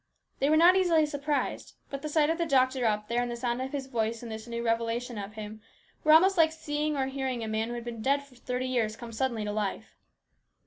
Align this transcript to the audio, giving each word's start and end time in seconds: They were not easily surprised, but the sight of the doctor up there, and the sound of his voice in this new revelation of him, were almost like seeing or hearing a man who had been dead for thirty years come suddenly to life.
They 0.39 0.49
were 0.49 0.57
not 0.57 0.75
easily 0.75 1.05
surprised, 1.05 1.75
but 1.91 2.01
the 2.01 2.09
sight 2.09 2.31
of 2.31 2.39
the 2.39 2.45
doctor 2.47 2.87
up 2.87 3.07
there, 3.07 3.21
and 3.21 3.29
the 3.29 3.35
sound 3.35 3.61
of 3.61 3.71
his 3.71 3.85
voice 3.85 4.23
in 4.23 4.29
this 4.29 4.47
new 4.47 4.63
revelation 4.63 5.19
of 5.19 5.33
him, 5.33 5.61
were 6.03 6.11
almost 6.11 6.39
like 6.39 6.51
seeing 6.51 6.97
or 6.97 7.05
hearing 7.05 7.43
a 7.43 7.47
man 7.47 7.67
who 7.67 7.75
had 7.75 7.85
been 7.85 8.01
dead 8.01 8.23
for 8.23 8.33
thirty 8.33 8.65
years 8.65 8.95
come 8.95 9.11
suddenly 9.11 9.45
to 9.45 9.51
life. 9.51 9.93